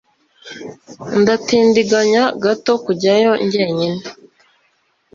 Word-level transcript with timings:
Ndatindiganya 1.21 2.23
gato 2.43 2.73
kujyayo 2.83 3.31
njyenyine. 3.45 4.01